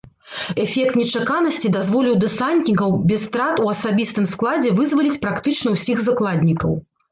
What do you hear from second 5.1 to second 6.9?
практычна ўсіх закладнікаў.